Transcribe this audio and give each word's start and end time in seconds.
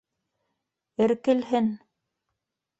Эркелһен. 1.07 1.71